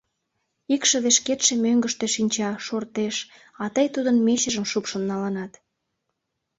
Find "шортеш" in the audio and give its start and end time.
2.65-3.15